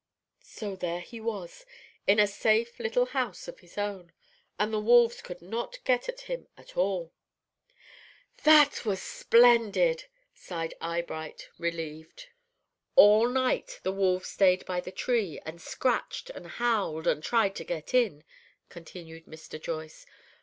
So 0.47 0.75
there 0.75 1.01
he 1.01 1.19
was, 1.21 1.63
in 2.07 2.17
a 2.17 2.25
safe 2.25 2.79
little 2.79 3.05
house 3.05 3.47
of 3.47 3.59
his 3.59 3.77
own, 3.77 4.11
and 4.57 4.73
the 4.73 4.79
wolves 4.81 5.21
could 5.21 5.43
not 5.43 5.77
get 5.83 6.09
at 6.09 6.21
him 6.21 6.47
at 6.57 6.75
all." 6.75 7.13
"That 8.43 8.83
was 8.83 8.99
splendid," 8.99 10.05
sighed 10.33 10.73
Eyebright, 10.81 11.49
relieved. 11.59 12.29
"All 12.95 13.29
night 13.29 13.79
the 13.83 13.91
wolves 13.91 14.29
stayed 14.29 14.65
by 14.65 14.79
the 14.79 14.91
tree, 14.91 15.39
and 15.45 15.61
scratched 15.61 16.31
and 16.31 16.47
howled 16.47 17.05
and 17.05 17.21
tried 17.23 17.53
to 17.57 17.63
get 17.63 17.93
in," 17.93 18.23
continued 18.69 19.25
Mr. 19.27 19.61
Joyce. 19.61 20.07